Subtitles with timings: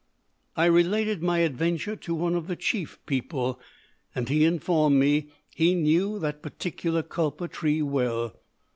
[0.57, 3.59] "I related my adventure to one of the chief people,
[4.15, 8.33] and he informed me he knew that particular kulpa tree well.